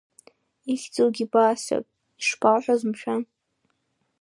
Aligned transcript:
Ихьӡугьы 0.71 1.25
басҳәап, 1.31 1.85
ишԥалҳәаз 2.19 2.81
мшәан? 2.89 3.21